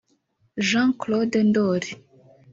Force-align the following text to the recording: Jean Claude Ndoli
Jean 0.67 0.97
Claude 0.99 1.37
Ndoli 1.47 1.89